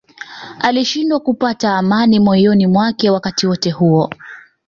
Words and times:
Alishindwa 0.59 1.19
kupata 1.19 1.73
amani 1.77 2.19
moyoni 2.19 2.67
mwake 2.67 3.09
wakati 3.09 3.47
wote 3.47 3.71
huo 3.71 4.09